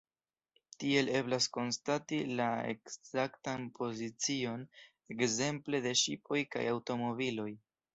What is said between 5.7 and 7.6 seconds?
de ŝipoj kaj aŭtomobiloj.